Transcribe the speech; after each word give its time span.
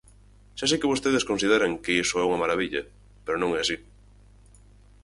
Xa 0.57 0.65
sei 0.69 0.79
que 0.81 0.91
vostedes 0.93 1.27
consideran 1.31 1.71
que 1.83 1.97
iso 2.03 2.15
é 2.19 2.27
unha 2.27 2.41
marabilla, 2.43 2.81
pero 3.25 3.37
non 3.41 3.51
é 3.57 3.59
así. 3.61 3.77